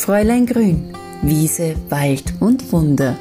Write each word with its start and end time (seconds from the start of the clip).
Fräulein 0.00 0.46
Grün, 0.46 0.96
Wiese, 1.20 1.76
Wald 1.90 2.32
und 2.40 2.72
Wunder. 2.72 3.18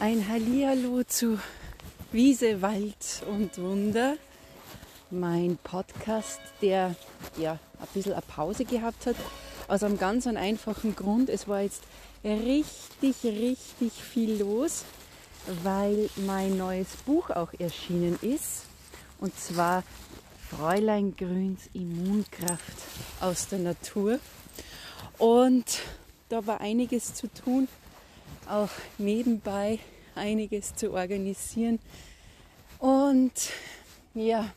Ein 0.00 0.28
Hallihallo 0.28 1.04
zu 1.04 1.38
Wiese, 2.10 2.60
Wald 2.60 3.22
und 3.30 3.56
Wunder. 3.58 4.16
Mein 5.12 5.58
Podcast, 5.62 6.40
der 6.60 6.96
ja 7.36 7.52
ein 7.52 7.88
bisschen 7.94 8.14
eine 8.14 8.22
Pause 8.22 8.64
gehabt 8.64 9.06
hat, 9.06 9.16
aus 9.68 9.84
einem 9.84 9.96
ganz 9.96 10.26
einfachen 10.26 10.96
Grund. 10.96 11.30
Es 11.30 11.46
war 11.46 11.60
jetzt 11.60 11.84
richtig, 12.24 13.22
richtig 13.22 13.92
viel 13.92 14.40
los, 14.40 14.82
weil 15.62 16.10
mein 16.26 16.58
neues 16.58 16.96
Buch 17.06 17.30
auch 17.30 17.52
erschienen 17.56 18.18
ist. 18.20 18.64
Und 19.24 19.34
zwar 19.40 19.84
Fräulein 20.50 21.16
Grüns 21.16 21.70
Immunkraft 21.72 22.76
aus 23.22 23.48
der 23.48 23.58
Natur. 23.58 24.20
Und 25.16 25.64
da 26.28 26.46
war 26.46 26.60
einiges 26.60 27.14
zu 27.14 27.28
tun, 27.28 27.66
auch 28.46 28.68
nebenbei 28.98 29.78
einiges 30.14 30.74
zu 30.74 30.92
organisieren. 30.92 31.78
Und 32.78 33.32
ja, 34.12 34.52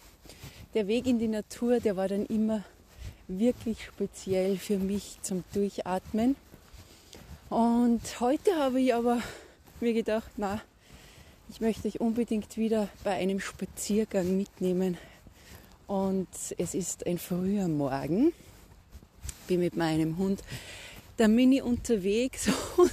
der 0.73 0.87
Weg 0.87 1.07
in 1.07 1.17
die 1.17 1.29
Natur, 1.29 1.79
der 1.79 1.95
war 1.95 2.09
dann 2.09 2.25
immer 2.25 2.65
wirklich 3.29 3.85
speziell 3.85 4.57
für 4.57 4.79
mich 4.79 5.17
zum 5.21 5.45
Durchatmen. 5.53 6.35
Und 7.49 8.01
heute 8.19 8.53
habe 8.57 8.81
ich 8.81 8.93
aber 8.93 9.21
mir 9.79 9.93
gedacht, 9.93 10.31
na, 10.35 10.61
ich 11.49 11.61
möchte 11.61 11.87
euch 11.87 12.01
unbedingt 12.01 12.57
wieder 12.57 12.89
bei 13.03 13.11
einem 13.11 13.39
Spaziergang 13.39 14.35
mitnehmen. 14.35 14.97
Und 15.87 16.27
es 16.57 16.73
ist 16.73 17.07
ein 17.07 17.17
früher 17.17 17.67
Morgen. 17.67 18.33
Bin 19.47 19.61
mit 19.61 19.77
meinem 19.77 20.17
Hund 20.17 20.43
der 21.17 21.29
Mini 21.29 21.61
unterwegs 21.61 22.49
und 22.77 22.91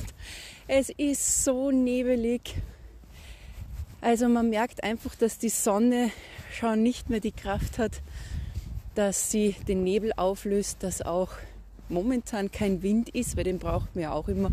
es 0.69 0.89
ist 0.91 1.45
so 1.45 1.70
nebelig. 1.70 2.55
Also 4.01 4.29
man 4.29 4.51
merkt 4.51 4.84
einfach, 4.84 5.14
dass 5.14 5.39
die 5.39 5.48
Sonne 5.48 6.11
schon 6.53 6.83
nicht 6.83 7.11
mehr 7.11 7.20
die 7.20 7.33
Kraft 7.33 7.79
hat, 7.79 8.03
dass 8.95 9.31
sie 9.31 9.57
den 9.67 9.83
Nebel 9.83 10.12
auflöst, 10.17 10.83
dass 10.83 11.03
auch 11.03 11.31
momentan 11.89 12.51
kein 12.51 12.83
Wind 12.83 13.09
ist, 13.09 13.36
weil 13.36 13.45
den 13.45 13.59
braucht 13.59 13.95
man 13.95 14.05
ja 14.05 14.12
auch 14.12 14.29
immer, 14.29 14.53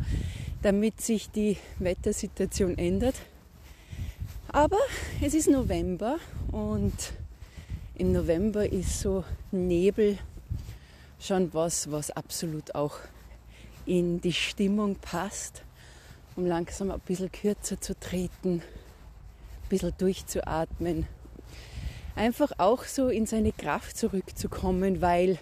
damit 0.64 1.02
sich 1.02 1.30
die 1.30 1.58
Wettersituation 1.80 2.78
ändert. 2.78 3.16
Aber 4.54 4.80
es 5.22 5.34
ist 5.34 5.50
November 5.50 6.18
und 6.52 7.14
im 7.96 8.12
November 8.12 8.70
ist 8.70 9.00
so 9.00 9.24
Nebel 9.52 10.18
schon 11.20 11.54
was, 11.54 11.92
was 11.92 12.12
absolut 12.12 12.76
auch 12.76 12.98
in 13.86 14.22
die 14.22 14.34
Stimmung 14.34 14.96
passt, 14.96 15.64
um 16.36 16.46
langsam 16.46 16.92
ein 16.92 17.00
bisschen 17.00 17.32
kürzer 17.32 17.80
zu 17.80 17.98
treten, 18.00 18.62
ein 18.62 19.70
bisschen 19.70 19.94
durchzuatmen 19.98 21.08
einfach 22.16 22.52
auch 22.58 22.84
so 22.84 23.10
in 23.10 23.26
seine 23.26 23.52
Kraft 23.52 23.98
zurückzukommen, 23.98 25.02
weil 25.02 25.40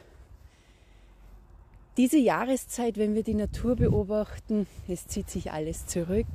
diese 1.97 2.17
Jahreszeit, 2.17 2.97
wenn 2.97 3.15
wir 3.15 3.23
die 3.23 3.33
Natur 3.33 3.75
beobachten, 3.75 4.67
es 4.87 5.07
zieht 5.07 5.29
sich 5.29 5.51
alles 5.51 5.87
zurück. 5.87 6.27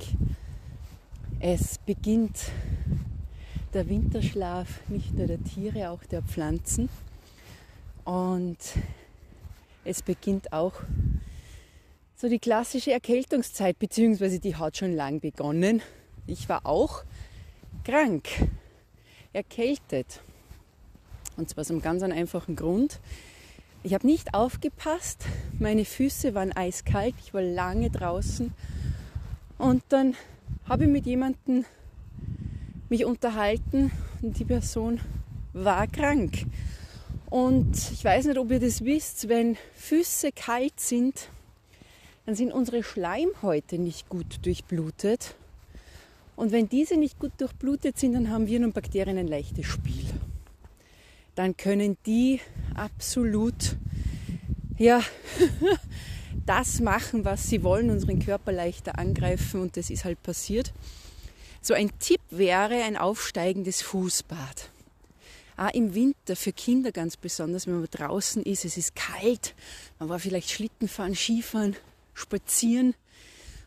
Es 1.39 1.77
beginnt 1.79 2.51
der 3.73 3.89
Winterschlaf 3.89 4.81
nicht 4.87 5.13
nur 5.13 5.27
der 5.27 5.43
Tiere, 5.43 5.89
auch 5.89 6.03
der 6.05 6.21
Pflanzen. 6.21 6.89
Und 8.05 8.57
es 9.83 10.01
beginnt 10.01 10.53
auch 10.53 10.73
so 12.15 12.29
die 12.29 12.39
klassische 12.39 12.93
Erkältungszeit, 12.93 13.77
beziehungsweise 13.77 14.39
die 14.39 14.55
hat 14.55 14.77
schon 14.77 14.95
lang 14.95 15.19
begonnen. 15.19 15.81
Ich 16.25 16.47
war 16.47 16.65
auch 16.65 17.03
krank 17.83 18.29
erkältet. 19.33 20.21
Und 21.35 21.49
zwar 21.49 21.61
aus 21.61 21.69
einem 21.69 21.81
ganz 21.81 22.01
einfachen 22.01 22.55
Grund. 22.55 23.01
Ich 23.83 23.93
habe 23.93 24.07
nicht 24.07 24.33
aufgepasst, 24.33 25.25
meine 25.59 25.85
Füße 25.85 26.33
waren 26.33 26.53
eiskalt, 26.53 27.13
ich 27.19 27.33
war 27.33 27.41
lange 27.43 27.91
draußen 27.91 28.51
und 29.59 29.83
dann 29.89 30.15
habe 30.67 30.85
ich 30.85 30.89
mit 30.89 31.05
jemandem 31.05 31.65
mich 32.89 33.05
unterhalten 33.05 33.91
und 34.21 34.39
die 34.39 34.45
Person 34.45 34.99
war 35.53 35.87
krank. 35.87 36.45
Und 37.29 37.75
ich 37.91 38.03
weiß 38.03 38.25
nicht, 38.25 38.37
ob 38.37 38.51
ihr 38.51 38.59
das 38.59 38.83
wisst, 38.83 39.29
wenn 39.29 39.57
Füße 39.73 40.31
kalt 40.31 40.79
sind, 40.79 41.29
dann 42.25 42.35
sind 42.35 42.51
unsere 42.51 42.83
Schleimhäute 42.83 43.77
nicht 43.77 44.09
gut 44.09 44.39
durchblutet 44.43 45.35
und 46.35 46.51
wenn 46.51 46.67
diese 46.67 46.97
nicht 46.97 47.19
gut 47.19 47.31
durchblutet 47.37 47.97
sind, 47.97 48.13
dann 48.13 48.29
haben 48.29 48.47
Viren 48.47 48.65
und 48.65 48.73
Bakterien 48.73 49.17
ein 49.17 49.27
leichtes 49.27 49.65
Spiel. 49.65 50.05
Dann 51.35 51.55
können 51.55 51.97
die 52.05 52.41
absolut 52.75 53.77
ja, 54.77 55.01
das 56.45 56.79
machen, 56.79 57.25
was 57.25 57.49
sie 57.49 57.63
wollen, 57.63 57.89
unseren 57.89 58.19
Körper 58.19 58.51
leichter 58.51 58.97
angreifen 58.97 59.61
und 59.61 59.77
das 59.77 59.89
ist 59.89 60.05
halt 60.05 60.21
passiert. 60.23 60.73
So 61.61 61.73
ein 61.73 61.91
Tipp 61.99 62.21
wäre 62.29 62.83
ein 62.83 62.97
aufsteigendes 62.97 63.81
Fußbad. 63.81 64.69
Auch 65.57 65.73
im 65.73 65.95
Winter 65.95 66.35
für 66.35 66.51
Kinder 66.51 66.91
ganz 66.91 67.17
besonders, 67.17 67.65
wenn 67.65 67.79
man 67.79 67.87
draußen 67.89 68.43
ist, 68.43 68.65
es 68.65 68.77
ist 68.77 68.95
kalt, 68.95 69.55
man 69.99 70.09
war 70.09 70.19
vielleicht 70.19 70.51
Schlittenfahren, 70.51 71.15
Skifahren, 71.15 71.75
spazieren 72.13 72.93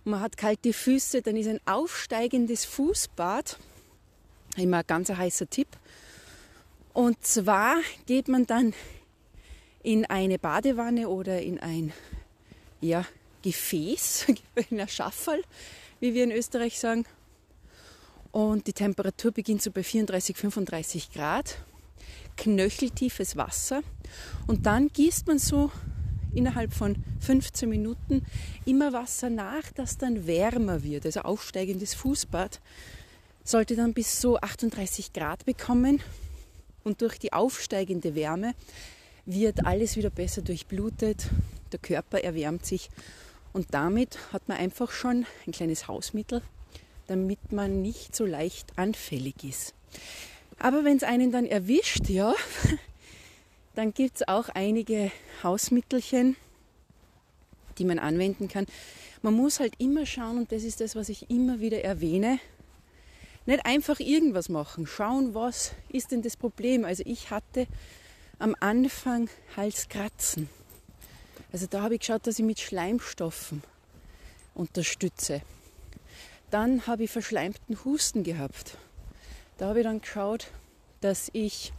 man 0.08 0.20
hat 0.20 0.36
kalte 0.36 0.72
Füße, 0.72 1.22
dann 1.22 1.36
ist 1.36 1.48
ein 1.48 1.60
aufsteigendes 1.66 2.64
Fußbad 2.64 3.58
immer 4.56 4.78
ein 4.78 4.86
ganz 4.86 5.10
heißer 5.10 5.48
Tipp. 5.48 5.68
Und 6.92 7.24
zwar 7.24 7.76
geht 8.06 8.28
man 8.28 8.46
dann 8.46 8.72
in 9.82 10.06
eine 10.06 10.38
Badewanne 10.38 11.08
oder 11.08 11.42
in 11.42 11.60
ein 11.60 11.92
ja, 12.80 13.04
Gefäß, 13.42 14.26
in 14.70 14.80
ein 14.80 14.88
Schafferl, 14.88 15.42
wie 16.00 16.14
wir 16.14 16.24
in 16.24 16.32
Österreich 16.32 16.78
sagen. 16.78 17.04
Und 18.30 18.66
die 18.66 18.72
Temperatur 18.72 19.32
beginnt 19.32 19.62
so 19.62 19.70
bei 19.70 19.82
34, 19.82 20.36
35 20.36 21.12
Grad. 21.12 21.58
Knöcheltiefes 22.36 23.36
Wasser. 23.36 23.82
Und 24.46 24.66
dann 24.66 24.88
gießt 24.88 25.26
man 25.26 25.38
so 25.38 25.70
innerhalb 26.34 26.72
von 26.72 26.96
15 27.20 27.68
Minuten 27.68 28.24
immer 28.64 28.92
Wasser 28.92 29.30
nach, 29.30 29.72
das 29.74 29.98
dann 29.98 30.26
wärmer 30.26 30.82
wird. 30.82 31.06
Also 31.06 31.20
aufsteigendes 31.20 31.94
Fußbad 31.94 32.60
sollte 33.44 33.76
dann 33.76 33.94
bis 33.94 34.20
so 34.20 34.38
38 34.38 35.12
Grad 35.12 35.46
bekommen 35.46 36.00
und 36.84 37.02
durch 37.02 37.18
die 37.18 37.32
aufsteigende 37.32 38.14
Wärme 38.14 38.54
wird 39.24 39.66
alles 39.66 39.96
wieder 39.96 40.10
besser 40.10 40.42
durchblutet, 40.42 41.28
der 41.72 41.80
Körper 41.80 42.22
erwärmt 42.22 42.66
sich 42.66 42.90
und 43.52 43.74
damit 43.74 44.18
hat 44.32 44.48
man 44.48 44.58
einfach 44.58 44.90
schon 44.90 45.26
ein 45.46 45.52
kleines 45.52 45.88
Hausmittel, 45.88 46.42
damit 47.06 47.52
man 47.52 47.82
nicht 47.82 48.14
so 48.14 48.26
leicht 48.26 48.78
anfällig 48.78 49.42
ist. 49.42 49.74
Aber 50.58 50.84
wenn 50.84 50.96
es 50.96 51.02
einen 51.02 51.32
dann 51.32 51.46
erwischt, 51.46 52.08
ja, 52.08 52.34
dann 53.74 53.94
gibt 53.94 54.16
es 54.16 54.28
auch 54.28 54.48
einige 54.48 55.10
Hausmittelchen, 55.42 56.36
die 57.78 57.84
man 57.84 57.98
anwenden 57.98 58.48
kann. 58.48 58.66
Man 59.22 59.34
muss 59.34 59.60
halt 59.60 59.74
immer 59.78 60.04
schauen, 60.04 60.38
und 60.38 60.52
das 60.52 60.64
ist 60.64 60.80
das, 60.80 60.96
was 60.96 61.08
ich 61.08 61.30
immer 61.30 61.60
wieder 61.60 61.82
erwähne, 61.82 62.40
nicht 63.46 63.64
einfach 63.64 63.98
irgendwas 63.98 64.48
machen. 64.48 64.86
Schauen, 64.86 65.34
was 65.34 65.72
ist 65.88 66.12
denn 66.12 66.22
das 66.22 66.36
Problem. 66.36 66.84
Also 66.84 67.02
ich 67.06 67.30
hatte 67.30 67.66
am 68.38 68.54
Anfang 68.60 69.30
Halskratzen. 69.56 70.50
Also 71.52 71.66
da 71.66 71.82
habe 71.82 71.94
ich 71.94 72.00
geschaut, 72.00 72.26
dass 72.26 72.38
ich 72.38 72.44
mit 72.44 72.60
Schleimstoffen 72.60 73.62
unterstütze. 74.54 75.40
Dann 76.50 76.86
habe 76.86 77.04
ich 77.04 77.10
verschleimten 77.10 77.84
Husten 77.84 78.22
gehabt. 78.22 78.76
Da 79.56 79.68
habe 79.68 79.80
ich 79.80 79.84
dann 79.84 80.00
geschaut, 80.00 80.48
dass 81.00 81.30
ich 81.32 81.72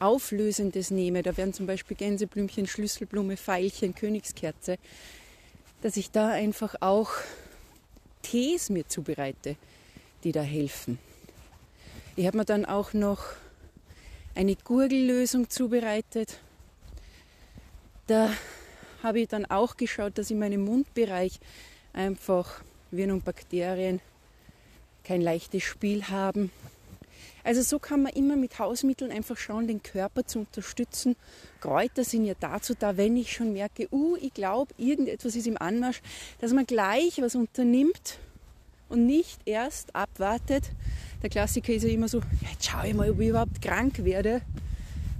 Auflösendes 0.00 0.90
nehme, 0.90 1.22
da 1.22 1.36
wären 1.36 1.52
zum 1.52 1.66
Beispiel 1.66 1.96
Gänseblümchen, 1.96 2.66
Schlüsselblume, 2.66 3.36
Veilchen, 3.36 3.94
Königskerze, 3.94 4.76
dass 5.82 5.96
ich 5.96 6.10
da 6.10 6.28
einfach 6.28 6.76
auch 6.80 7.10
Tees 8.22 8.70
mir 8.70 8.88
zubereite, 8.88 9.56
die 10.24 10.32
da 10.32 10.42
helfen. 10.42 10.98
Ich 12.16 12.26
habe 12.26 12.38
mir 12.38 12.44
dann 12.44 12.64
auch 12.64 12.92
noch 12.92 13.24
eine 14.34 14.56
Gurgellösung 14.56 15.48
zubereitet. 15.50 16.38
Da 18.06 18.30
habe 19.04 19.20
ich 19.20 19.28
dann 19.28 19.44
auch 19.44 19.76
geschaut, 19.76 20.18
dass 20.18 20.32
in 20.32 20.40
meinem 20.40 20.64
Mundbereich 20.64 21.38
einfach 21.92 22.62
Viren 22.90 23.12
und 23.12 23.24
Bakterien 23.24 24.00
kein 25.04 25.20
leichtes 25.20 25.62
Spiel 25.62 26.08
haben. 26.08 26.50
Also 27.44 27.60
so 27.60 27.78
kann 27.78 28.02
man 28.02 28.12
immer 28.14 28.36
mit 28.36 28.58
Hausmitteln 28.58 29.12
einfach 29.12 29.36
schauen, 29.36 29.68
den 29.68 29.82
Körper 29.82 30.26
zu 30.26 30.40
unterstützen. 30.40 31.14
Kräuter 31.60 32.02
sind 32.02 32.24
ja 32.24 32.32
dazu 32.40 32.74
da, 32.76 32.96
wenn 32.96 33.16
ich 33.18 33.32
schon 33.32 33.52
merke, 33.52 33.86
uh, 33.92 34.16
ich 34.16 34.32
glaube, 34.32 34.72
irgendetwas 34.78 35.36
ist 35.36 35.46
im 35.46 35.60
Anmarsch, 35.60 36.00
dass 36.40 36.52
man 36.54 36.64
gleich 36.64 37.20
was 37.20 37.34
unternimmt 37.34 38.18
und 38.88 39.04
nicht 39.04 39.40
erst 39.44 39.94
abwartet. 39.94 40.64
Der 41.22 41.28
Klassiker 41.28 41.74
ist 41.74 41.82
ja 41.82 41.90
immer 41.90 42.08
so, 42.08 42.22
jetzt 42.50 42.64
schaue 42.64 42.88
ich 42.88 42.94
mal, 42.94 43.10
ob 43.10 43.20
ich 43.20 43.28
überhaupt 43.28 43.60
krank 43.60 44.02
werde. 44.04 44.40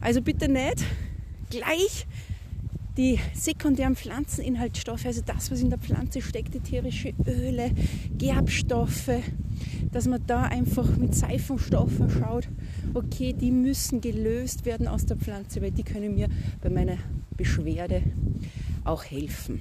Also 0.00 0.22
bitte 0.22 0.48
nicht 0.48 0.82
gleich 1.50 2.06
die 2.96 3.18
sekundären 3.34 3.96
Pflanzeninhaltsstoffe, 3.96 5.06
also 5.06 5.22
das, 5.24 5.50
was 5.50 5.60
in 5.60 5.70
der 5.70 5.78
Pflanze 5.78 6.22
steckt, 6.22 6.54
ätherische 6.54 7.12
Öle, 7.26 7.72
Gerbstoffe, 8.16 9.20
dass 9.90 10.06
man 10.06 10.22
da 10.26 10.42
einfach 10.42 10.96
mit 10.96 11.14
Seifenstoffen 11.14 12.10
schaut, 12.10 12.48
okay, 12.94 13.32
die 13.32 13.50
müssen 13.50 14.00
gelöst 14.00 14.64
werden 14.64 14.86
aus 14.86 15.06
der 15.06 15.16
Pflanze, 15.16 15.60
weil 15.60 15.72
die 15.72 15.82
können 15.82 16.14
mir 16.14 16.28
bei 16.62 16.70
meiner 16.70 16.98
Beschwerde 17.36 18.02
auch 18.84 19.04
helfen. 19.04 19.60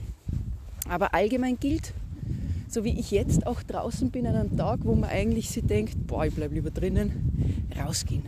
Aber 0.87 1.13
allgemein 1.13 1.57
gilt, 1.59 1.93
so 2.67 2.83
wie 2.83 2.99
ich 2.99 3.11
jetzt 3.11 3.47
auch 3.47 3.63
draußen 3.63 4.11
bin 4.11 4.27
an 4.27 4.35
einem 4.35 4.57
Tag, 4.57 4.81
wo 4.83 4.95
man 4.95 5.09
eigentlich 5.09 5.49
sich 5.49 5.63
denkt, 5.63 6.07
boah, 6.07 6.25
ich 6.25 6.33
bleibe 6.33 6.55
lieber 6.55 6.71
drinnen, 6.71 7.11
rausgehen. 7.77 8.23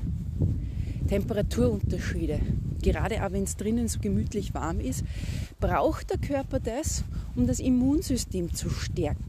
Temperaturunterschiede, 1.07 2.39
gerade 2.85 3.25
auch 3.25 3.31
wenn 3.31 3.43
es 3.43 3.57
drinnen 3.57 3.87
so 3.87 3.99
gemütlich 3.99 4.53
warm 4.53 4.79
ist, 4.79 5.03
braucht 5.59 6.11
der 6.11 6.19
Körper 6.19 6.59
das, 6.59 7.03
um 7.35 7.47
das 7.47 7.59
Immunsystem 7.59 8.53
zu 8.53 8.69
stärken. 8.69 9.23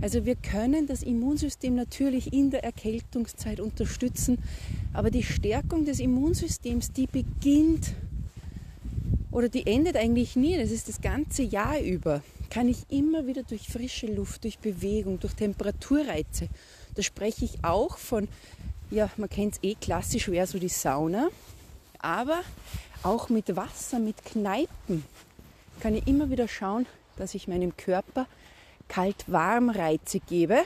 Also 0.00 0.24
wir 0.24 0.36
können 0.36 0.86
das 0.86 1.02
Immunsystem 1.02 1.74
natürlich 1.74 2.32
in 2.32 2.50
der 2.50 2.64
Erkältungszeit 2.64 3.60
unterstützen, 3.60 4.38
aber 4.92 5.10
die 5.10 5.22
Stärkung 5.22 5.84
des 5.84 6.00
Immunsystems, 6.00 6.92
die 6.92 7.06
beginnt 7.06 7.94
oder 9.30 9.48
die 9.48 9.66
endet 9.66 9.96
eigentlich 9.96 10.36
nie, 10.36 10.56
das 10.56 10.70
ist 10.70 10.88
das 10.88 11.00
ganze 11.00 11.42
Jahr 11.42 11.80
über, 11.80 12.22
kann 12.50 12.68
ich 12.68 12.78
immer 12.90 13.26
wieder 13.26 13.42
durch 13.42 13.68
frische 13.68 14.06
Luft, 14.06 14.44
durch 14.44 14.58
Bewegung, 14.58 15.20
durch 15.20 15.34
Temperaturreize, 15.34 16.48
da 16.94 17.02
spreche 17.02 17.44
ich 17.44 17.64
auch 17.64 17.98
von, 17.98 18.28
ja, 18.90 19.10
man 19.16 19.28
kennt 19.28 19.54
es 19.54 19.62
eh 19.62 19.74
klassisch, 19.74 20.28
wäre 20.28 20.46
so 20.46 20.58
die 20.58 20.68
Sauna, 20.68 21.28
aber 22.04 22.42
auch 23.02 23.28
mit 23.28 23.56
Wasser, 23.56 23.98
mit 23.98 24.24
Kneipen 24.24 25.04
kann 25.80 25.94
ich 25.94 26.06
immer 26.06 26.30
wieder 26.30 26.46
schauen, 26.48 26.86
dass 27.16 27.34
ich 27.34 27.48
meinem 27.48 27.76
Körper 27.76 28.26
Kalt-Warm-Reize 28.88 30.20
gebe. 30.20 30.62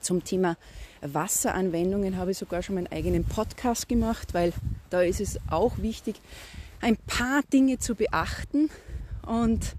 Zum 0.00 0.24
Thema 0.24 0.56
Wasseranwendungen 1.00 2.16
habe 2.16 2.30
ich 2.30 2.38
sogar 2.38 2.62
schon 2.62 2.76
meinen 2.76 2.92
eigenen 2.92 3.24
Podcast 3.24 3.88
gemacht, 3.88 4.34
weil 4.34 4.52
da 4.90 5.02
ist 5.02 5.20
es 5.20 5.38
auch 5.50 5.78
wichtig, 5.78 6.16
ein 6.80 6.96
paar 6.96 7.42
Dinge 7.52 7.78
zu 7.78 7.94
beachten. 7.94 8.70
Und 9.26 9.76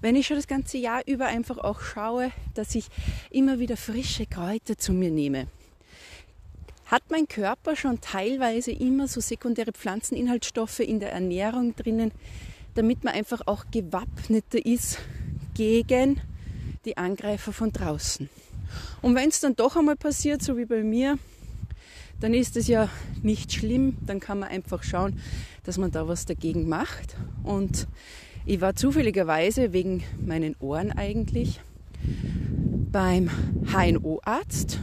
wenn 0.00 0.16
ich 0.16 0.26
schon 0.26 0.36
das 0.36 0.46
ganze 0.46 0.78
Jahr 0.78 1.02
über 1.06 1.26
einfach 1.26 1.58
auch 1.58 1.80
schaue, 1.80 2.30
dass 2.54 2.74
ich 2.74 2.88
immer 3.30 3.58
wieder 3.58 3.76
frische 3.76 4.26
Kräuter 4.26 4.78
zu 4.78 4.92
mir 4.92 5.10
nehme, 5.10 5.48
hat 6.86 7.02
mein 7.10 7.26
Körper 7.26 7.74
schon 7.74 8.00
teilweise 8.00 8.70
immer 8.70 9.08
so 9.08 9.20
sekundäre 9.20 9.72
Pflanzeninhaltsstoffe 9.72 10.80
in 10.80 11.00
der 11.00 11.12
Ernährung 11.12 11.74
drinnen, 11.74 12.12
damit 12.74 13.02
man 13.02 13.14
einfach 13.14 13.42
auch 13.46 13.64
gewappneter 13.70 14.64
ist 14.64 14.98
gegen 15.54 16.20
die 16.84 16.96
Angreifer 16.96 17.52
von 17.52 17.72
draußen. 17.72 18.28
Und 19.02 19.14
wenn 19.16 19.28
es 19.28 19.40
dann 19.40 19.56
doch 19.56 19.76
einmal 19.76 19.96
passiert, 19.96 20.42
so 20.42 20.56
wie 20.56 20.64
bei 20.64 20.82
mir, 20.82 21.18
dann 22.20 22.34
ist 22.34 22.56
es 22.56 22.68
ja 22.68 22.88
nicht 23.22 23.52
schlimm, 23.52 23.98
dann 24.06 24.20
kann 24.20 24.38
man 24.38 24.48
einfach 24.48 24.82
schauen, 24.82 25.20
dass 25.64 25.78
man 25.78 25.90
da 25.90 26.06
was 26.06 26.24
dagegen 26.24 26.68
macht. 26.68 27.16
Und 27.42 27.88
ich 28.44 28.60
war 28.60 28.76
zufälligerweise 28.76 29.72
wegen 29.72 30.04
meinen 30.24 30.54
Ohren 30.60 30.92
eigentlich 30.92 31.60
beim 32.92 33.28
HNO-Arzt 33.66 34.78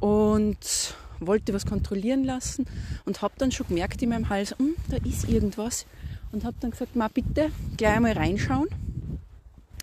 und 0.00 0.94
wollte 1.20 1.52
was 1.52 1.66
kontrollieren 1.66 2.24
lassen 2.24 2.66
und 3.04 3.22
habe 3.22 3.34
dann 3.38 3.52
schon 3.52 3.68
gemerkt 3.68 4.02
in 4.02 4.08
meinem 4.08 4.28
Hals, 4.28 4.54
hm, 4.58 4.74
da 4.88 4.96
ist 4.96 5.28
irgendwas 5.28 5.86
und 6.32 6.44
habe 6.44 6.56
dann 6.60 6.70
gesagt, 6.70 6.96
ma 6.96 7.08
bitte 7.08 7.50
gleich 7.76 7.96
einmal 7.96 8.12
reinschauen. 8.12 8.68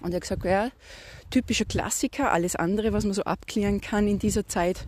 Und 0.01 0.11
er 0.11 0.15
hat 0.15 0.21
gesagt, 0.21 0.45
ja, 0.45 0.69
typischer 1.29 1.65
Klassiker, 1.65 2.31
alles 2.31 2.55
andere, 2.55 2.93
was 2.93 3.03
man 3.03 3.13
so 3.13 3.23
abklären 3.23 3.81
kann 3.81 4.07
in 4.07 4.19
dieser 4.19 4.47
Zeit, 4.47 4.87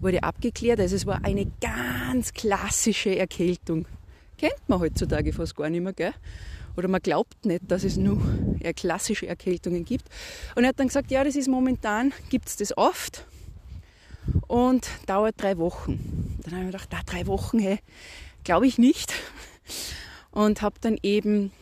wurde 0.00 0.22
abgeklärt. 0.22 0.80
Also 0.80 0.96
es 0.96 1.06
war 1.06 1.24
eine 1.24 1.46
ganz 1.60 2.32
klassische 2.32 3.16
Erkältung. 3.16 3.86
Kennt 4.38 4.68
man 4.68 4.80
heutzutage 4.80 5.32
fast 5.32 5.56
gar 5.56 5.68
nicht 5.70 5.82
mehr, 5.82 5.92
gell? 5.92 6.14
Oder 6.76 6.88
man 6.88 7.00
glaubt 7.02 7.44
nicht, 7.44 7.62
dass 7.68 7.84
es 7.84 7.96
nur 7.96 8.20
klassische 8.76 9.26
Erkältungen 9.26 9.84
gibt. 9.84 10.06
Und 10.54 10.62
er 10.62 10.68
hat 10.68 10.78
dann 10.78 10.86
gesagt, 10.86 11.10
ja, 11.10 11.24
das 11.24 11.36
ist 11.36 11.48
momentan, 11.48 12.12
gibt 12.30 12.48
es 12.48 12.56
das 12.56 12.76
oft 12.76 13.26
und 14.50 14.90
dauert 15.06 15.40
drei 15.40 15.58
Wochen. 15.58 16.36
Dann 16.42 16.52
habe 16.52 16.62
ich 16.62 16.66
mir 16.66 16.72
gedacht, 16.72 16.92
da 16.92 16.98
drei 17.06 17.28
Wochen, 17.28 17.60
hey, 17.60 17.78
glaube 18.42 18.66
ich 18.66 18.78
nicht. 18.78 19.12
Und 20.32 20.60
habe 20.60 20.74
dann 20.80 20.98
eben 21.04 21.52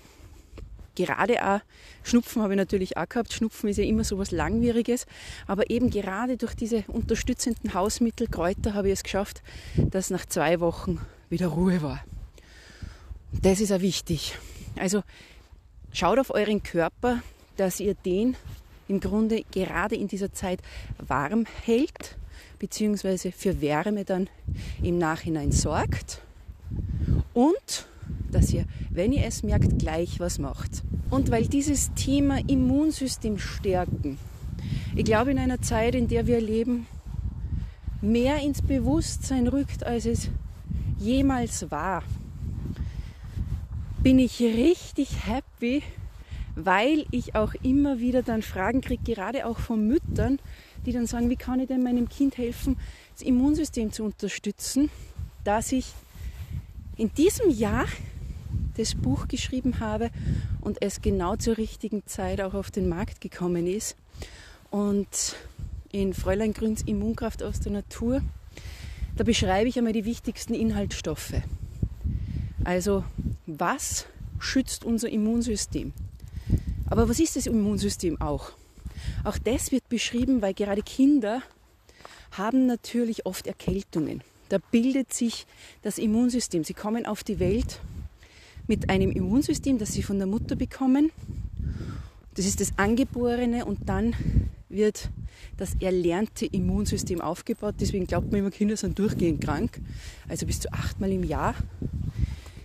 gerade 0.95 1.47
auch, 1.47 1.61
Schnupfen 2.03 2.41
habe 2.41 2.55
ich 2.55 2.57
natürlich 2.57 2.97
auch 2.97 3.07
gehabt, 3.07 3.35
Schnupfen 3.35 3.69
ist 3.69 3.77
ja 3.77 3.85
immer 3.85 4.05
so 4.05 4.17
was 4.17 4.31
Langwieriges, 4.31 5.05
aber 5.47 5.69
eben 5.69 5.91
gerade 5.91 6.39
durch 6.39 6.55
diese 6.55 6.85
unterstützenden 6.89 7.75
Hausmittel, 7.75 8.27
Kräuter, 8.27 8.73
habe 8.73 8.89
ich 8.89 8.95
es 8.95 9.03
geschafft, 9.03 9.43
dass 9.77 10.09
nach 10.09 10.25
zwei 10.25 10.59
Wochen 10.61 10.99
wieder 11.29 11.49
Ruhe 11.49 11.83
war. 11.83 12.03
Das 13.33 13.61
ist 13.61 13.71
auch 13.71 13.83
wichtig. 13.83 14.39
Also 14.77 15.03
schaut 15.93 16.19
auf 16.19 16.31
euren 16.31 16.63
Körper, 16.63 17.23
dass 17.59 17.81
ihr 17.81 17.93
den 17.93 18.35
im 18.89 19.01
Grunde 19.01 19.45
gerade 19.51 19.95
in 19.95 20.09
dieser 20.09 20.33
Zeit 20.33 20.61
warm 20.99 21.45
hält 21.67 22.17
beziehungsweise 22.59 23.33
für 23.33 23.61
Wärme 23.61 24.05
dann 24.05 24.29
im 24.83 24.99
Nachhinein 24.99 25.53
sorgt 25.53 26.23
und 27.35 27.87
dass 28.31 28.53
ihr, 28.53 28.65
wenn 28.91 29.13
ihr 29.13 29.25
es 29.25 29.43
merkt, 29.43 29.79
gleich 29.79 30.21
was 30.21 30.39
macht. 30.39 30.83
Und 31.11 31.31
weil 31.31 31.47
dieses 31.47 31.95
Thema 31.95 32.39
Immunsystem 32.47 33.39
stärken, 33.39 34.19
ich 34.95 35.05
glaube 35.05 35.31
in 35.31 35.39
einer 35.39 35.63
Zeit, 35.63 35.95
in 35.95 36.09
der 36.09 36.27
wir 36.27 36.41
leben, 36.41 36.87
mehr 38.01 38.43
ins 38.43 38.63
Bewusstsein 38.63 39.47
rückt, 39.47 39.85
als 39.85 40.07
es 40.07 40.29
jemals 40.99 41.71
war, 41.71 42.03
bin 44.03 44.19
ich 44.19 44.41
richtig 44.41 45.27
happy, 45.27 45.83
weil 46.55 47.07
ich 47.11 47.35
auch 47.35 47.55
immer 47.63 47.99
wieder 47.99 48.23
dann 48.23 48.43
Fragen 48.43 48.81
kriege, 48.81 49.03
gerade 49.03 49.47
auch 49.47 49.59
von 49.59 49.87
Müttern, 49.87 50.39
die 50.89 50.95
dann 50.95 51.07
sagen, 51.07 51.29
wie 51.29 51.37
kann 51.37 51.61
ich 51.61 51.69
denn 51.69 51.83
meinem 51.83 52.09
Kind 52.09 52.39
helfen, 52.39 52.79
das 53.13 53.23
Immunsystem 53.23 53.93
zu 53.93 54.05
unterstützen, 54.05 54.91
dass 55.45 55.71
ich 55.71 55.93
in 56.97 57.13
diesem 57.15 57.51
Jahr 57.51 57.85
das 58.79 58.95
Buch 58.95 59.29
geschrieben 59.29 59.81
habe 59.81 60.11
und 60.63 60.81
es 60.81 61.03
genau 61.03 61.37
zur 61.37 61.59
richtigen 61.59 62.07
Zeit 62.07 62.41
auch 62.41 62.55
auf 62.55 62.71
den 62.71 62.89
Markt 62.89 63.21
gekommen 63.21 63.67
ist. 63.67 63.97
Und 64.71 65.37
in 65.93 66.15
Fräulein 66.15 66.55
Grüns 66.55 66.83
Immunkraft 66.83 67.43
aus 67.43 67.61
der 67.61 67.73
Natur, 67.73 68.23
da 69.17 69.25
beschreibe 69.25 69.69
ich 69.69 69.77
einmal 69.77 69.93
die 69.93 70.07
wichtigsten 70.07 70.55
Inhaltsstoffe. 70.55 71.35
Also 72.65 73.05
was 73.47 74.07
schützt 74.39 74.85
unser 74.85 75.11
Immunsystem? 75.11 75.93
Aber 76.89 77.09
was 77.09 77.21
ist 77.21 77.37
das 77.37 77.47
Immunsystem 77.47 78.21
auch? 78.21 78.53
Auch 79.25 79.39
das 79.39 79.73
wird 79.73 79.89
beschrieben, 79.89 80.43
weil 80.43 80.55
gerade 80.55 80.83
Kinder 80.83 81.43
haben 82.33 82.67
natürlich 82.67 83.27
oft 83.27 83.47
Erkältungen. 83.47 84.23
Da 84.49 84.59
bildet 84.59 85.13
sich 85.13 85.47
das 85.83 85.99
Immunsystem. 85.99 86.65
Sie 86.65 86.75
kommen 86.75 87.07
auf 87.07 87.23
die 87.23 87.39
Welt 87.39 87.81
mit 88.67 88.91
einem 88.91 89.11
Immunsystem, 89.11 89.79
das 89.79 89.93
sie 89.93 90.03
von 90.03 90.19
der 90.19 90.27
Mutter 90.27 90.57
bekommen. 90.57 91.11
Das 92.35 92.47
ist 92.47 92.61
das 92.61 92.73
Angeborene 92.77 93.65
und 93.65 93.89
dann 93.89 94.15
wird 94.69 95.11
das 95.57 95.75
erlernte 95.81 96.47
Immunsystem 96.47 97.21
aufgebaut. 97.21 97.77
Deswegen 97.81 98.07
glaubt 98.07 98.31
man 98.31 98.41
immer, 98.41 98.51
Kinder 98.51 98.77
sind 98.77 98.99
durchgehend 98.99 99.43
krank. 99.43 99.81
Also 100.29 100.47
bis 100.47 100.61
zu 100.61 100.73
achtmal 100.73 101.11
im 101.11 101.25
Jahr 101.25 101.55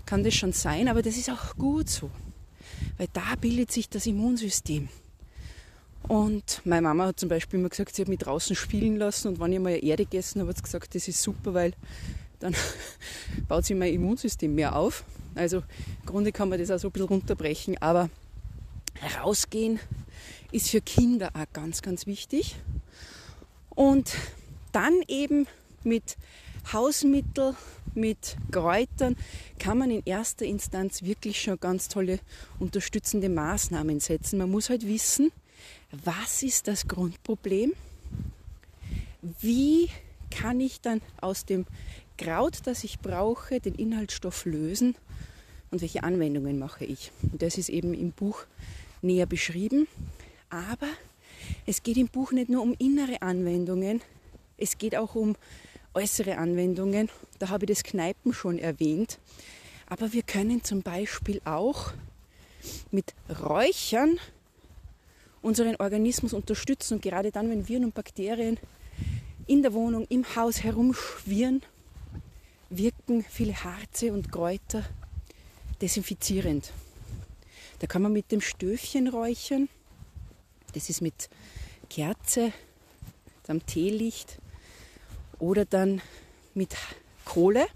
kann 0.05 0.23
das 0.23 0.35
schon 0.35 0.53
sein, 0.53 0.87
aber 0.87 1.01
das 1.01 1.17
ist 1.17 1.29
auch 1.29 1.55
gut 1.55 1.89
so, 1.89 2.11
weil 2.97 3.07
da 3.13 3.35
bildet 3.39 3.71
sich 3.71 3.89
das 3.89 4.05
Immunsystem. 4.05 4.89
Und 6.07 6.61
meine 6.65 6.81
Mama 6.81 7.07
hat 7.07 7.19
zum 7.19 7.29
Beispiel 7.29 7.59
immer 7.59 7.69
gesagt, 7.69 7.95
sie 7.95 8.01
hat 8.01 8.09
mich 8.09 8.19
draußen 8.19 8.55
spielen 8.55 8.97
lassen 8.97 9.29
und 9.29 9.39
wenn 9.39 9.53
ich 9.53 9.59
mal 9.59 9.83
Erde 9.83 10.05
gegessen 10.05 10.41
habe, 10.41 10.49
hat 10.49 10.57
sie 10.57 10.63
gesagt, 10.63 10.95
das 10.95 11.07
ist 11.07 11.21
super, 11.21 11.53
weil 11.53 11.73
dann 12.39 12.55
baut 13.47 13.65
sich 13.65 13.75
mein 13.75 13.93
Immunsystem 13.93 14.53
mehr 14.53 14.75
auf. 14.75 15.05
Also 15.35 15.57
im 15.57 16.05
Grunde 16.05 16.31
kann 16.31 16.49
man 16.49 16.59
das 16.59 16.71
auch 16.71 16.77
so 16.77 16.89
ein 16.89 16.91
bisschen 16.91 17.07
runterbrechen, 17.07 17.81
aber 17.81 18.09
rausgehen 19.17 19.79
ist 20.51 20.69
für 20.69 20.81
Kinder 20.81 21.31
auch 21.33 21.51
ganz, 21.53 21.81
ganz 21.81 22.05
wichtig. 22.05 22.55
Und 23.69 24.13
dann 24.71 24.93
eben 25.07 25.47
mit 25.83 26.17
Hausmitteln, 26.71 27.55
mit 27.95 28.37
Kräutern 28.51 29.15
kann 29.57 29.77
man 29.77 29.89
in 29.89 30.03
erster 30.05 30.45
Instanz 30.45 31.03
wirklich 31.03 31.41
schon 31.41 31.59
ganz 31.59 31.87
tolle 31.87 32.19
unterstützende 32.59 33.29
Maßnahmen 33.29 33.99
setzen. 33.99 34.37
Man 34.37 34.51
muss 34.51 34.69
halt 34.69 34.87
wissen, 34.87 35.31
was 36.03 36.41
ist 36.41 36.67
das 36.67 36.87
Grundproblem? 36.87 37.73
Wie 39.39 39.89
kann 40.31 40.59
ich 40.59 40.81
dann 40.81 41.01
aus 41.21 41.45
dem 41.45 41.65
Kraut, 42.17 42.61
das 42.65 42.83
ich 42.83 42.99
brauche, 42.99 43.59
den 43.59 43.75
Inhaltsstoff 43.75 44.45
lösen 44.45 44.95
und 45.71 45.81
welche 45.81 46.03
Anwendungen 46.03 46.57
mache 46.57 46.85
ich? 46.85 47.11
Und 47.21 47.41
das 47.41 47.57
ist 47.57 47.69
eben 47.69 47.93
im 47.93 48.11
Buch 48.11 48.45
näher 49.01 49.27
beschrieben. 49.27 49.87
Aber 50.49 50.87
es 51.65 51.83
geht 51.83 51.97
im 51.97 52.07
Buch 52.07 52.31
nicht 52.31 52.49
nur 52.49 52.63
um 52.63 52.75
innere 52.79 53.21
Anwendungen, 53.21 54.01
es 54.57 54.77
geht 54.77 54.95
auch 54.95 55.15
um 55.15 55.35
äußere 55.93 56.37
Anwendungen. 56.37 57.09
Da 57.39 57.49
habe 57.49 57.65
ich 57.65 57.69
das 57.69 57.83
Kneipen 57.83 58.33
schon 58.33 58.57
erwähnt. 58.57 59.19
Aber 59.87 60.13
wir 60.13 60.23
können 60.23 60.63
zum 60.63 60.81
Beispiel 60.81 61.41
auch 61.45 61.91
mit 62.91 63.13
Räuchern 63.29 64.17
unseren 65.43 65.75
Organismus 65.75 66.33
unterstützen. 66.33 66.95
Und 66.95 67.01
gerade 67.03 67.31
dann, 67.31 67.49
wenn 67.49 67.67
Viren 67.67 67.85
und 67.85 67.93
Bakterien 67.93 68.57
in 69.45 69.61
der 69.61 69.73
Wohnung, 69.73 70.07
im 70.09 70.35
Haus 70.35 70.63
herumschwirren, 70.63 71.61
wirken 72.69 73.23
viele 73.29 73.63
Harze 73.63 74.11
und 74.11 74.31
Kräuter 74.31 74.83
desinfizierend. 75.81 76.71
Da 77.79 77.87
kann 77.87 78.01
man 78.01 78.13
mit 78.13 78.31
dem 78.31 78.41
Stöfchen 78.41 79.07
räuchern. 79.07 79.69
Das 80.73 80.89
ist 80.89 81.01
mit 81.01 81.29
Kerze, 81.89 82.51
am 83.47 83.65
Teelicht 83.65 84.37
oder 85.37 85.65
dann 85.65 86.01
mit 86.53 86.75
Kohle. 87.25 87.67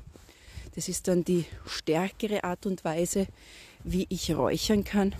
Das 0.75 0.87
ist 0.87 1.07
dann 1.07 1.23
die 1.23 1.45
stärkere 1.65 2.43
Art 2.43 2.65
und 2.65 2.85
Weise, 2.85 3.27
wie 3.83 4.05
ich 4.09 4.33
räuchern 4.35 4.83
kann. 4.83 5.13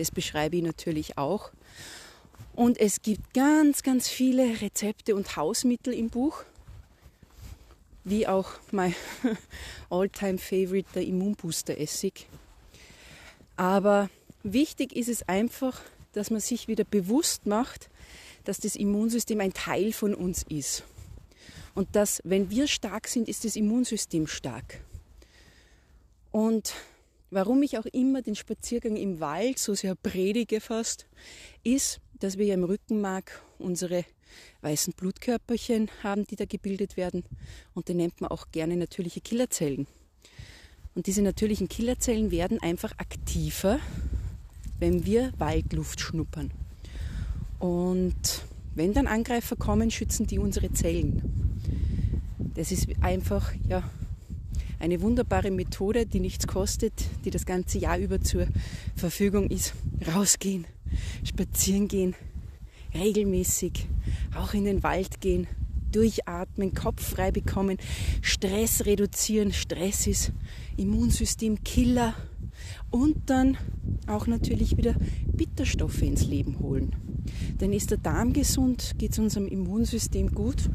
Das 0.00 0.10
beschreibe 0.10 0.56
ich 0.56 0.62
natürlich 0.62 1.18
auch. 1.18 1.50
Und 2.54 2.80
es 2.80 3.02
gibt 3.02 3.34
ganz, 3.34 3.82
ganz 3.82 4.08
viele 4.08 4.62
Rezepte 4.62 5.14
und 5.14 5.36
Hausmittel 5.36 5.92
im 5.92 6.08
Buch, 6.08 6.42
wie 8.04 8.26
auch 8.26 8.48
mein 8.70 8.94
all-time 9.90 10.38
favorite, 10.38 10.88
der 10.94 11.04
Immunbooster-Essig. 11.04 12.26
Aber 13.56 14.08
wichtig 14.42 14.96
ist 14.96 15.10
es 15.10 15.28
einfach, 15.28 15.82
dass 16.12 16.30
man 16.30 16.40
sich 16.40 16.66
wieder 16.66 16.84
bewusst 16.84 17.44
macht, 17.44 17.90
dass 18.44 18.58
das 18.58 18.76
Immunsystem 18.76 19.38
ein 19.42 19.52
Teil 19.52 19.92
von 19.92 20.14
uns 20.14 20.44
ist. 20.48 20.82
Und 21.74 21.94
dass, 21.94 22.22
wenn 22.24 22.48
wir 22.48 22.68
stark 22.68 23.06
sind, 23.06 23.28
ist 23.28 23.44
das 23.44 23.54
Immunsystem 23.54 24.26
stark. 24.26 24.80
Und 26.30 26.72
warum 27.30 27.62
ich 27.62 27.78
auch 27.78 27.86
immer 27.86 28.22
den 28.22 28.34
Spaziergang 28.34 28.96
im 28.96 29.20
Wald 29.20 29.58
so 29.58 29.74
sehr 29.74 29.94
predige 29.94 30.60
fast, 30.60 31.06
ist, 31.62 32.00
dass 32.18 32.38
wir 32.38 32.46
ja 32.46 32.54
im 32.54 32.64
Rückenmark 32.64 33.42
unsere 33.58 34.04
weißen 34.62 34.92
Blutkörperchen 34.94 35.90
haben, 36.02 36.26
die 36.26 36.36
da 36.36 36.44
gebildet 36.44 36.96
werden. 36.96 37.24
Und 37.74 37.88
die 37.88 37.94
nennt 37.94 38.20
man 38.20 38.30
auch 38.30 38.50
gerne 38.52 38.76
natürliche 38.76 39.20
Killerzellen. 39.20 39.86
Und 40.94 41.06
diese 41.06 41.22
natürlichen 41.22 41.68
Killerzellen 41.68 42.30
werden 42.30 42.60
einfach 42.60 42.92
aktiver, 42.98 43.78
wenn 44.78 45.06
wir 45.06 45.32
Waldluft 45.38 46.00
schnuppern. 46.00 46.50
Und 47.58 48.44
wenn 48.74 48.92
dann 48.92 49.06
Angreifer 49.06 49.56
kommen, 49.56 49.90
schützen 49.90 50.26
die 50.26 50.38
unsere 50.38 50.72
Zellen. 50.72 51.58
Das 52.54 52.72
ist 52.72 52.88
einfach 53.00 53.52
ja, 53.68 53.88
eine 54.80 55.02
wunderbare 55.02 55.50
Methode, 55.50 56.06
die 56.06 56.20
nichts 56.20 56.46
kostet, 56.46 56.92
die 57.24 57.30
das 57.30 57.46
ganze 57.46 57.78
Jahr 57.78 57.98
über 57.98 58.20
zur 58.20 58.48
Verfügung 58.96 59.48
ist. 59.50 59.74
Rausgehen, 60.12 60.66
spazieren 61.22 61.86
gehen, 61.86 62.14
regelmäßig, 62.94 63.86
auch 64.34 64.54
in 64.54 64.64
den 64.64 64.82
Wald 64.82 65.20
gehen, 65.20 65.46
durchatmen, 65.92 66.74
Kopf 66.74 67.02
frei 67.02 67.30
bekommen, 67.30 67.76
Stress 68.22 68.86
reduzieren. 68.86 69.52
Stress 69.52 70.06
ist 70.06 70.32
Immunsystemkiller 70.76 72.14
und 72.90 73.28
dann 73.28 73.58
auch 74.06 74.26
natürlich 74.26 74.76
wieder 74.76 74.94
Bitterstoffe 75.26 76.02
ins 76.02 76.26
Leben 76.26 76.58
holen. 76.60 76.96
Denn 77.60 77.72
ist 77.72 77.90
der 77.90 77.98
Darm 77.98 78.32
gesund, 78.32 78.94
geht 78.98 79.12
es 79.12 79.18
unserem 79.18 79.46
Immunsystem 79.46 80.32
gut 80.32 80.70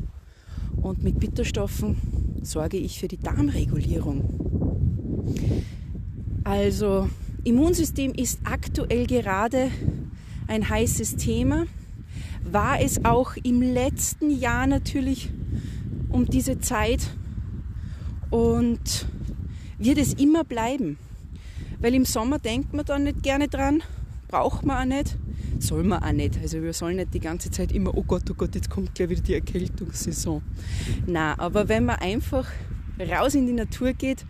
und 0.82 1.04
mit 1.04 1.20
Bitterstoffen 1.20 2.25
sorge 2.46 2.78
ich 2.78 3.00
für 3.00 3.08
die 3.08 3.18
Darmregulierung. 3.18 4.24
Also 6.44 7.10
Immunsystem 7.44 8.14
ist 8.14 8.40
aktuell 8.44 9.08
gerade 9.08 9.72
ein 10.48 10.70
heißes 10.70 11.16
Thema. 11.18 11.66
War 12.44 12.80
es 12.80 13.04
auch 13.04 13.36
im 13.44 13.62
letzten 13.62 14.30
Jahr 14.30 14.68
natürlich 14.68 15.32
um 16.10 16.25
diese 16.25 16.60
Zeit 16.60 17.08
und 18.30 19.08
wird 19.78 19.98
es 19.98 20.14
immer 20.14 20.44
bleiben. 20.44 20.98
Weil 21.80 21.96
im 21.96 22.06
Sommer 22.06 22.40
denkt 22.40 22.74
man 22.74 22.86
dann 22.86 23.04
nicht 23.04 23.24
gerne 23.24 23.48
dran, 23.48 23.82
braucht 24.28 24.66
man 24.66 24.78
auch 24.78 24.98
nicht 24.98 25.18
soll 25.60 25.84
man 25.84 26.04
auch 26.04 26.12
nicht. 26.12 26.38
Also 26.42 26.62
wir 26.62 26.74
sollen 26.74 26.98
nicht 26.98 27.14
die 27.14 27.20
ganze 27.20 27.52
Zeit 27.52 27.72
immer, 27.72 27.96
oh 27.96 28.04
Gott, 28.04 28.24
oh 28.30 28.34
Gott, 28.34 28.56
jetzt 28.56 28.70
kommt 28.70 28.96
gleich 28.96 29.10
wieder 29.10 29.22
die 29.22 29.34
Erkältungssaison. 29.36 30.42
Na, 31.08 31.38
aber 31.40 31.68
wenn 31.70 31.86
man 31.86 31.98
einfach 31.98 32.48
raus 33.00 33.36
in 33.36 33.48
die 33.48 33.54
Natur 33.54 33.94
geht 33.94 34.26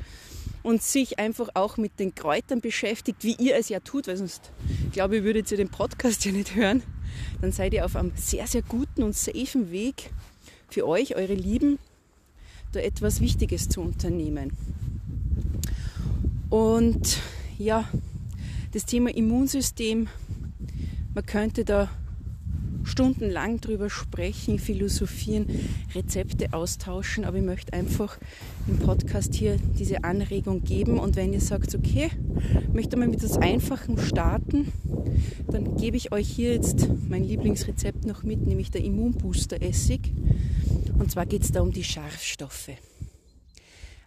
und 0.64 0.82
sich 0.82 1.20
einfach 1.20 1.50
auch 1.54 1.78
mit 1.78 2.00
den 2.00 2.16
Kräutern 2.16 2.62
beschäftigt, 2.62 3.24
wie 3.24 3.36
ihr 3.36 3.56
es 3.56 3.70
ja 3.70 3.80
tut, 3.80 4.08
weil 4.08 4.18
sonst, 4.18 4.52
glaube 4.92 5.18
ich, 5.18 5.24
würdet 5.24 5.52
ihr 5.52 5.58
den 5.58 5.70
Podcast 5.70 6.26
ja 6.26 6.32
nicht 6.32 6.56
hören, 6.56 6.82
dann 7.42 7.52
seid 7.52 7.74
ihr 7.74 7.86
auf 7.86 7.96
einem 7.96 8.12
sehr, 8.16 8.48
sehr 8.48 8.62
guten 8.62 9.04
und 9.04 9.16
safen 9.16 9.72
Weg 9.72 10.12
für 10.70 10.88
euch, 10.88 11.16
eure 11.16 11.36
Lieben, 11.36 11.78
da 12.72 12.80
etwas 12.80 13.22
Wichtiges 13.22 13.70
zu 13.70 13.82
unternehmen. 13.82 14.52
Und 16.50 17.20
ja, 17.58 17.88
das 18.74 18.86
Thema 18.86 19.16
Immunsystem 19.16 20.08
man 21.16 21.26
könnte 21.26 21.64
da 21.64 21.90
stundenlang 22.84 23.62
drüber 23.62 23.90
sprechen, 23.90 24.60
philosophieren, 24.60 25.48
Rezepte 25.96 26.54
austauschen, 26.54 27.24
aber 27.26 27.38
ich 27.38 27.44
möchte 27.44 27.74
einfach 27.74 28.20
im 28.68 28.78
Podcast 28.80 29.34
hier 29.34 29.58
diese 29.80 30.04
Anregung 30.04 30.64
geben. 30.64 31.00
Und 31.00 31.16
wenn 31.16 31.34
ihr 31.34 31.42
sagt, 31.42 31.74
okay, 31.74 32.10
ich 32.62 32.74
möchte 32.74 32.98
mal 32.98 33.08
mit 33.08 33.24
etwas 33.24 33.38
Einfachem 33.38 33.98
starten, 33.98 34.72
dann 35.48 35.78
gebe 35.78 35.98
ich 35.98 36.12
euch 36.12 36.28
hier 36.28 36.54
jetzt 36.54 36.88
mein 37.08 37.24
Lieblingsrezept 37.24 38.06
noch 38.06 38.24
mit, 38.24 38.46
nämlich 38.46 38.70
der 38.70 38.84
Immunbooster-Essig. 38.84 40.12
Und 41.00 41.12
zwar 41.12 41.26
geht 41.26 41.44
es 41.44 41.52
da 41.52 41.62
um 41.62 41.72
die 41.72 41.84
Scharfstoffe. 41.84 42.72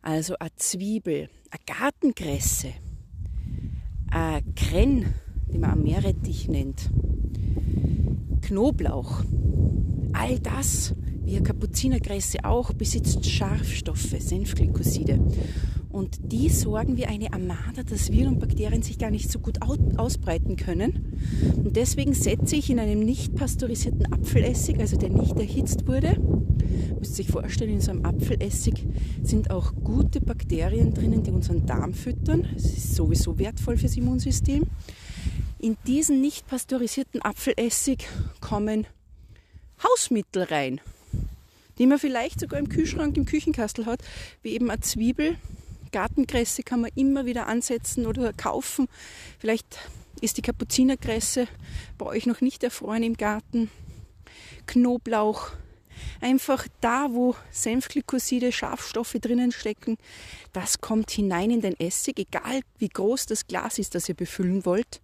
Also 0.02 0.36
eine 0.38 0.54
Zwiebel, 0.56 1.30
eine 1.50 1.78
Gartenkresse, 1.78 2.72
ein 4.10 4.54
Krenn, 4.54 5.14
die 5.52 5.58
man 5.58 5.82
Meerrettich 5.82 6.48
nennt. 6.48 6.90
Knoblauch. 8.42 9.24
All 10.12 10.38
das, 10.38 10.94
wie 11.24 11.40
Kapuzinerkresse 11.40 12.44
auch, 12.44 12.72
besitzt 12.72 13.26
Scharfstoffe, 13.26 14.14
Senfglykoside. 14.18 15.20
Und 15.90 16.18
die 16.32 16.48
sorgen 16.48 16.96
wie 16.96 17.06
eine 17.06 17.32
Armada, 17.32 17.82
dass 17.82 18.12
Viren 18.12 18.34
und 18.34 18.40
Bakterien 18.40 18.82
sich 18.82 18.98
gar 18.98 19.10
nicht 19.10 19.30
so 19.30 19.38
gut 19.38 19.58
ausbreiten 19.96 20.56
können. 20.56 21.18
Und 21.56 21.76
deswegen 21.76 22.14
setze 22.14 22.56
ich 22.56 22.70
in 22.70 22.78
einem 22.78 23.00
nicht 23.00 23.34
pasteurisierten 23.34 24.12
Apfelessig, 24.12 24.78
also 24.78 24.96
der 24.96 25.10
nicht 25.10 25.36
erhitzt 25.36 25.86
wurde, 25.88 26.18
müsst 26.98 27.16
sich 27.16 27.28
vorstellen, 27.28 27.72
in 27.72 27.80
so 27.80 27.90
einem 27.90 28.04
Apfelessig 28.04 28.86
sind 29.22 29.50
auch 29.50 29.72
gute 29.82 30.20
Bakterien 30.20 30.92
drinnen, 30.92 31.22
die 31.22 31.30
unseren 31.30 31.66
Darm 31.66 31.94
füttern. 31.94 32.46
Das 32.54 32.64
ist 32.64 32.94
sowieso 32.94 33.38
wertvoll 33.38 33.76
fürs 33.76 33.96
Immunsystem. 33.96 34.64
In 35.60 35.76
diesen 35.88 36.20
nicht 36.20 36.46
pasteurisierten 36.46 37.20
Apfelessig 37.20 38.06
kommen 38.40 38.86
Hausmittel 39.82 40.44
rein, 40.44 40.80
die 41.78 41.86
man 41.88 41.98
vielleicht 41.98 42.38
sogar 42.38 42.60
im 42.60 42.68
Kühlschrank, 42.68 43.16
im 43.16 43.24
Küchenkastel 43.24 43.84
hat, 43.84 44.00
wie 44.42 44.52
eben 44.52 44.70
eine 44.70 44.80
Zwiebel. 44.82 45.36
Gartenkresse 45.90 46.62
kann 46.62 46.82
man 46.82 46.92
immer 46.94 47.26
wieder 47.26 47.48
ansetzen 47.48 48.06
oder 48.06 48.32
kaufen. 48.32 48.86
Vielleicht 49.40 49.78
ist 50.20 50.36
die 50.36 50.42
Kapuzinerkresse 50.42 51.48
bei 51.96 52.06
euch 52.06 52.26
noch 52.26 52.40
nicht 52.40 52.62
erfroren 52.62 53.02
im 53.02 53.16
Garten. 53.16 53.68
Knoblauch. 54.66 55.50
Einfach 56.20 56.68
da, 56.80 57.08
wo 57.10 57.34
Senfglykoside, 57.50 58.52
Schafstoffe 58.52 59.16
drinnen 59.20 59.50
stecken, 59.50 59.96
das 60.52 60.80
kommt 60.80 61.10
hinein 61.10 61.50
in 61.50 61.62
den 61.62 61.78
Essig, 61.80 62.20
egal 62.20 62.60
wie 62.78 62.88
groß 62.88 63.26
das 63.26 63.48
Glas 63.48 63.80
ist, 63.80 63.96
das 63.96 64.08
ihr 64.08 64.14
befüllen 64.14 64.64
wollt 64.64 65.00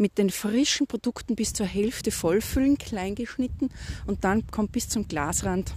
mit 0.00 0.18
den 0.18 0.30
frischen 0.30 0.86
Produkten 0.86 1.36
bis 1.36 1.52
zur 1.52 1.66
Hälfte 1.66 2.10
vollfüllen, 2.10 2.78
klein 2.78 3.14
geschnitten 3.14 3.68
und 4.06 4.24
dann 4.24 4.46
kommt 4.48 4.72
bis 4.72 4.88
zum 4.88 5.06
Glasrand 5.06 5.74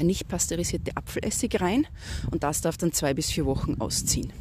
der 0.00 0.06
nicht 0.06 0.28
pasteurisierte 0.28 0.96
Apfelessig 0.96 1.60
rein 1.60 1.86
und 2.30 2.42
das 2.42 2.62
darf 2.62 2.78
dann 2.78 2.92
zwei 2.92 3.12
bis 3.12 3.30
vier 3.30 3.44
Wochen 3.44 3.76
ausziehen. 3.80 4.32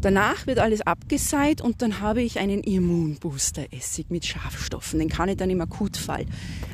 Danach 0.00 0.46
wird 0.46 0.60
alles 0.60 0.82
abgeseit 0.82 1.60
und 1.60 1.82
dann 1.82 1.98
habe 1.98 2.22
ich 2.22 2.38
einen 2.38 2.62
Immunbooster-Essig 2.62 4.10
mit 4.10 4.24
Schafstoffen. 4.24 5.00
Den 5.00 5.08
kann 5.08 5.28
ich 5.28 5.36
dann 5.36 5.50
im 5.50 5.60
Akutfall 5.60 6.24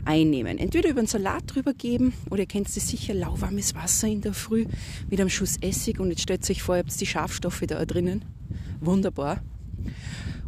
einnehmen. 0.05 0.59
Entweder 0.59 0.91
über 0.91 0.99
einen 0.99 1.07
Salat 1.07 1.45
drüber 1.47 1.73
geben 1.73 2.13
oder 2.29 2.41
ihr 2.41 2.47
kennt 2.47 2.69
es 2.69 2.75
sicher, 2.75 3.15
lauwarmes 3.15 3.75
Wasser 3.75 4.09
in 4.09 4.21
der 4.21 4.35
Früh 4.35 4.67
mit 5.09 5.21
einem 5.21 5.31
Schuss 5.31 5.57
Essig 5.63 6.01
und 6.01 6.11
jetzt 6.11 6.21
stellt 6.21 6.49
euch 6.51 6.63
vor, 6.63 6.75
ihr 6.75 6.81
habt 6.81 7.01
die 7.01 7.07
Schafstoffe 7.07 7.63
da 7.67 7.83
drinnen. 7.87 8.25
Wunderbar. 8.81 9.41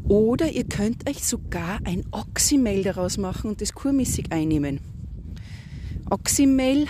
Oder 0.09 0.53
ihr 0.53 0.63
könnt 0.63 1.09
euch 1.09 1.25
sogar 1.25 1.81
ein 1.85 2.05
Oxymel 2.13 2.85
daraus 2.85 3.19
machen 3.19 3.51
und 3.51 3.61
das 3.61 3.73
kurmäßig 3.73 4.31
einnehmen. 4.31 4.81
Oxymel, 6.09 6.87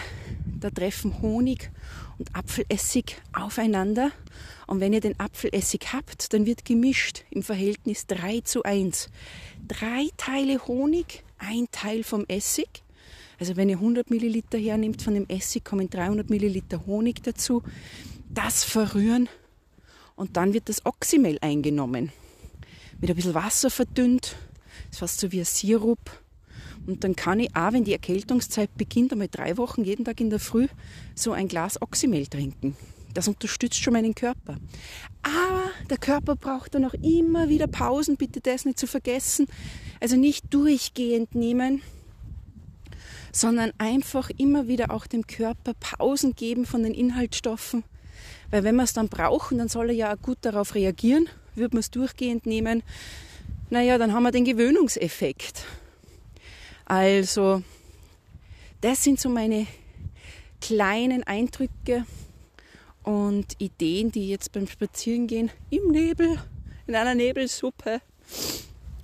da 0.61 0.69
treffen 0.69 1.23
Honig 1.23 1.71
und 2.19 2.37
Apfelessig 2.37 3.17
aufeinander. 3.33 4.11
Und 4.67 4.81
wenn 4.81 4.93
ihr 4.93 5.01
den 5.01 5.19
Apfelessig 5.19 5.95
habt, 5.95 6.35
dann 6.35 6.45
wird 6.45 6.67
gemischt 6.67 7.25
im 7.31 7.43
Verhältnis 7.43 8.07
3 8.07 8.43
zu 8.43 8.65
1. 8.65 9.09
Drei 9.67 10.11
Teile 10.19 10.67
Honig, 10.67 11.25
ein 11.39 11.69
Teil 11.73 12.05
vom 12.05 12.27
Essig. 12.29 12.83
Also 13.41 13.57
wenn 13.57 13.71
ihr 13.71 13.77
100 13.77 14.11
Milliliter 14.11 14.59
hernimmt 14.59 15.01
von 15.01 15.15
dem 15.15 15.27
Essig, 15.29 15.65
kommen 15.65 15.89
300 15.89 16.29
Milliliter 16.29 16.85
Honig 16.85 17.23
dazu. 17.23 17.63
Das 18.29 18.63
verrühren 18.63 19.31
und 20.17 20.37
dann 20.37 20.53
wird 20.53 20.69
das 20.69 20.85
Oxymel 20.85 21.39
eingenommen. 21.41 22.13
Mit 23.01 23.11
ein 23.11 23.17
bisschen 23.17 23.35
Wasser 23.35 23.71
verdünnt. 23.71 24.37
Ist 24.91 25.01
fast 25.01 25.21
so 25.21 25.33
wie 25.33 25.41
ein 25.41 25.45
Sirup 25.45 26.11
und 26.87 27.03
dann 27.03 27.17
kann 27.17 27.41
ich 27.41 27.55
auch, 27.57 27.73
wenn 27.73 27.85
die 27.85 27.93
Erkältungszeit 27.93 28.75
beginnt, 28.77 29.13
einmal 29.13 29.29
drei 29.29 29.57
Wochen 29.57 29.85
jeden 29.85 30.05
Tag 30.05 30.21
in 30.21 30.31
der 30.31 30.39
Früh 30.39 30.69
so 31.15 31.33
ein 31.33 31.49
Glas 31.49 31.83
Oxymel 31.83 32.27
trinken. 32.27 32.77
Das 33.13 33.29
unterstützt 33.29 33.83
schon 33.83 33.95
meinen 33.95 34.15
Körper. 34.15 34.57
Aber 35.23 35.71
der 35.91 35.97
Körper 35.97 36.37
braucht 36.37 36.75
dann 36.75 36.85
auch 36.85 36.95
immer 36.95 37.49
wieder 37.49 37.67
Pausen, 37.67 38.17
bitte 38.17 38.41
das 38.41 38.65
nicht 38.65 38.79
zu 38.79 38.87
vergessen. 38.87 39.47
Also 40.01 40.17
nicht 40.17 40.53
durchgehend 40.53 41.35
nehmen, 41.35 41.83
sondern 43.33 43.73
einfach 43.79 44.31
immer 44.37 44.69
wieder 44.69 44.91
auch 44.91 45.07
dem 45.07 45.27
Körper 45.27 45.73
Pausen 45.81 46.37
geben 46.37 46.67
von 46.67 46.83
den 46.83 46.95
Inhaltsstoffen. 46.95 47.85
Weil 48.51 48.63
wenn 48.63 48.77
wir 48.77 48.85
es 48.85 48.93
dann 48.93 49.09
brauchen, 49.09 49.59
dann 49.59 49.69
soll 49.69 49.89
er 49.89 49.97
ja 49.97 50.15
auch 50.15 50.23
gut 50.23 50.39
darauf 50.43 50.75
reagieren. 50.75 51.29
Würde 51.57 51.75
man 51.75 51.81
es 51.81 51.91
durchgehend 51.91 52.47
nehmen, 52.47 52.83
naja, 53.69 53.99
dann 53.99 54.13
haben 54.13 54.23
wir 54.23 54.31
den 54.31 54.45
Gewöhnungseffekt. 54.45 55.65
Also, 56.85 57.63
das 58.81 59.03
sind 59.03 59.19
so 59.19 59.29
meine 59.29 59.67
kleinen 60.61 61.25
Eindrücke 61.25 62.07
und 63.03 63.61
Ideen, 63.61 64.13
die 64.13 64.25
ich 64.25 64.29
jetzt 64.29 64.53
beim 64.53 64.69
Spazierengehen 64.69 65.51
im 65.71 65.89
Nebel, 65.91 66.39
in 66.87 66.95
einer 66.95 67.15
Nebelsuppe 67.15 68.01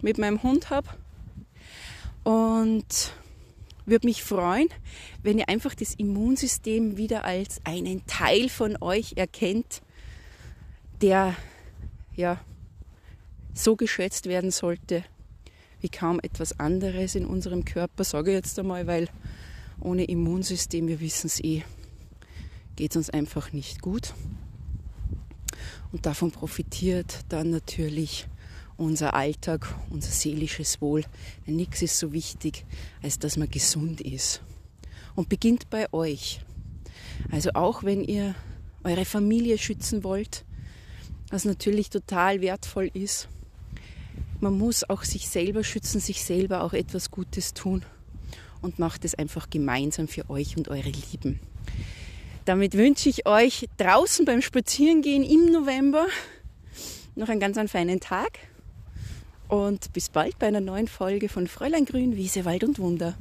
mit 0.00 0.18
meinem 0.18 0.42
Hund 0.42 0.70
habe. 0.70 0.88
Und 2.22 3.12
würde 3.84 4.06
mich 4.06 4.22
freuen, 4.22 4.68
wenn 5.22 5.38
ihr 5.38 5.48
einfach 5.48 5.74
das 5.74 5.94
Immunsystem 5.94 6.96
wieder 6.96 7.24
als 7.24 7.60
einen 7.64 8.06
Teil 8.06 8.48
von 8.48 8.76
euch 8.80 9.14
erkennt, 9.16 9.82
der 11.00 11.34
ja 12.14 12.40
so 13.54 13.76
geschätzt 13.76 14.26
werden 14.26 14.50
sollte, 14.50 15.04
wie 15.80 15.88
kaum 15.88 16.20
etwas 16.20 16.58
anderes 16.58 17.14
in 17.14 17.26
unserem 17.26 17.64
Körper, 17.64 18.04
sage 18.04 18.30
ich 18.30 18.36
jetzt 18.36 18.58
einmal, 18.58 18.86
weil 18.86 19.08
ohne 19.80 20.04
Immunsystem, 20.04 20.88
wir 20.88 21.00
wissen 21.00 21.26
es 21.26 21.40
eh, 21.40 21.62
geht 22.76 22.92
es 22.92 22.96
uns 22.96 23.10
einfach 23.10 23.52
nicht 23.52 23.82
gut. 23.82 24.14
Und 25.90 26.06
davon 26.06 26.30
profitiert 26.30 27.20
dann 27.28 27.50
natürlich 27.50 28.26
unser 28.76 29.14
Alltag, 29.14 29.74
unser 29.90 30.10
seelisches 30.10 30.80
Wohl. 30.80 31.04
Denn 31.46 31.56
nichts 31.56 31.82
ist 31.82 31.98
so 31.98 32.12
wichtig, 32.12 32.64
als 33.02 33.18
dass 33.18 33.36
man 33.36 33.50
gesund 33.50 34.00
ist. 34.00 34.40
Und 35.14 35.28
beginnt 35.28 35.68
bei 35.68 35.92
euch. 35.92 36.40
Also 37.30 37.50
auch 37.54 37.82
wenn 37.84 38.02
ihr 38.02 38.34
eure 38.82 39.04
Familie 39.04 39.58
schützen 39.58 40.02
wollt, 40.02 40.44
was 41.32 41.46
natürlich 41.46 41.88
total 41.88 42.42
wertvoll 42.42 42.90
ist, 42.92 43.26
man 44.40 44.58
muss 44.58 44.88
auch 44.88 45.02
sich 45.02 45.28
selber 45.28 45.64
schützen, 45.64 45.98
sich 45.98 46.22
selber 46.22 46.62
auch 46.62 46.74
etwas 46.74 47.10
Gutes 47.10 47.54
tun 47.54 47.82
und 48.60 48.78
macht 48.78 49.04
es 49.04 49.14
einfach 49.14 49.48
gemeinsam 49.48 50.08
für 50.08 50.28
euch 50.28 50.56
und 50.58 50.68
eure 50.68 50.90
Lieben. 50.90 51.40
Damit 52.44 52.74
wünsche 52.74 53.08
ich 53.08 53.26
euch 53.26 53.68
draußen 53.78 54.26
beim 54.26 54.42
Spazierengehen 54.42 55.22
im 55.24 55.46
November 55.46 56.06
noch 57.14 57.28
einen 57.28 57.40
ganz 57.40 57.56
einen 57.56 57.68
feinen 57.68 58.00
Tag 58.00 58.38
und 59.48 59.92
bis 59.94 60.10
bald 60.10 60.38
bei 60.38 60.48
einer 60.48 60.60
neuen 60.60 60.88
Folge 60.88 61.30
von 61.30 61.46
Fräulein 61.46 61.86
Grün, 61.86 62.16
Wiese, 62.16 62.44
Wald 62.44 62.64
und 62.64 62.78
Wunder. 62.78 63.14